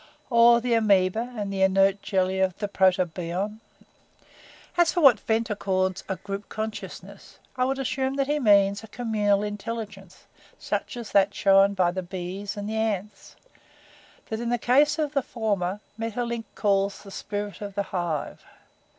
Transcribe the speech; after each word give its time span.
Or 0.31 0.59
the 0.59 0.73
amoeba 0.73 1.31
and 1.37 1.53
the 1.53 1.61
inert 1.61 2.01
jelly 2.01 2.39
of 2.39 2.57
the 2.57 2.67
Protobion? 2.67 3.59
"As 4.75 4.91
for 4.91 4.99
what 5.01 5.19
Ventnor 5.19 5.55
calls 5.55 6.03
a 6.09 6.15
group 6.15 6.49
consciousness 6.49 7.37
I 7.55 7.65
would 7.65 7.77
assume 7.77 8.15
that 8.15 8.25
he 8.25 8.39
means 8.39 8.83
a 8.83 8.87
communal 8.87 9.43
intelligence 9.43 10.25
such 10.57 10.97
as 10.97 11.11
that 11.11 11.35
shown 11.35 11.75
by 11.75 11.91
the 11.91 12.01
bees 12.01 12.57
and 12.57 12.67
the 12.67 12.77
ants 12.77 13.35
that 14.29 14.39
in 14.39 14.49
the 14.49 14.57
case 14.57 14.97
of 14.97 15.13
the 15.13 15.21
former 15.21 15.81
Maeterlinck 15.99 16.45
calls 16.55 17.03
the 17.03 17.11
'Spirit 17.11 17.61
of 17.61 17.75
the 17.75 17.83
Hive.' 17.93 18.43